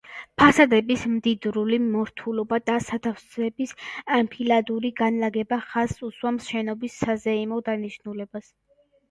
[0.41, 3.75] ფასადების მდიდრული მორთულობა და სათავსების
[4.17, 8.53] ანფილადური განლაგება ხაზს უსვამს შენობის საზეიმო დანიშნულებას.